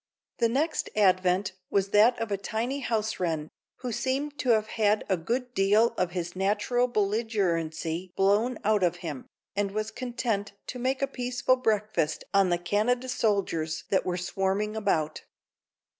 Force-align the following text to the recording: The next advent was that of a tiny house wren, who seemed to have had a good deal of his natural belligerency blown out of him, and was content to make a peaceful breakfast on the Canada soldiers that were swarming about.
The 0.39 0.49
next 0.49 0.89
advent 0.95 1.51
was 1.69 1.89
that 1.89 2.17
of 2.19 2.31
a 2.31 2.35
tiny 2.37 2.79
house 2.79 3.19
wren, 3.19 3.49
who 3.81 3.91
seemed 3.91 4.39
to 4.39 4.49
have 4.49 4.65
had 4.69 5.05
a 5.09 5.15
good 5.15 5.53
deal 5.53 5.93
of 5.95 6.09
his 6.09 6.35
natural 6.35 6.87
belligerency 6.87 8.11
blown 8.15 8.57
out 8.63 8.81
of 8.81 8.95
him, 9.05 9.27
and 9.55 9.69
was 9.69 9.91
content 9.91 10.53
to 10.69 10.79
make 10.79 11.03
a 11.03 11.07
peaceful 11.07 11.55
breakfast 11.57 12.23
on 12.33 12.49
the 12.49 12.57
Canada 12.57 13.07
soldiers 13.07 13.83
that 13.91 14.03
were 14.03 14.17
swarming 14.17 14.75
about. 14.75 15.21